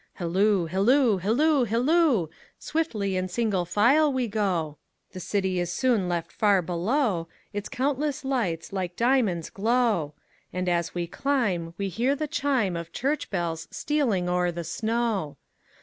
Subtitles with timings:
[0.17, 2.29] Hilloo, hilloo, hilloo, hilloo!
[2.57, 4.79] Swiftly in single file we go,
[5.11, 10.15] The city is soon left far below, Its countless lights like diamonds glow;
[10.51, 15.37] And as we climb we hear the chimeOf church bells stealing o'er the snow.